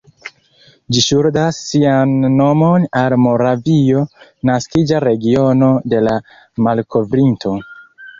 Ĝi 0.95 1.01
ŝuldas 1.07 1.57
sian 1.65 2.15
nomon 2.37 2.87
al 3.01 3.15
Moravio, 3.25 4.01
naskiĝa 4.51 5.03
regiono 5.05 5.69
de 5.93 6.01
la 6.07 6.17
malkovrinto. 6.69 7.53